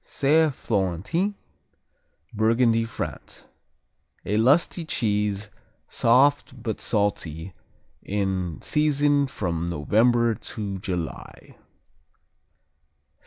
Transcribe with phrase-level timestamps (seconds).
[0.03, 1.35] Saint Florentin
[2.33, 3.47] Burgundy, France
[4.25, 5.51] A lusty cheese,
[5.87, 7.53] soft but salty,
[8.01, 11.55] in season from November to July.